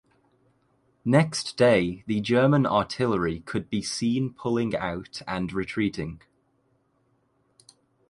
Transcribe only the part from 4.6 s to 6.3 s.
out and retreating.